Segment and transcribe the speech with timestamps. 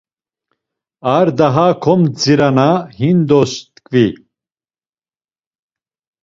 [1.17, 4.05] Ar daha komdzirana hindos t̆ǩvi.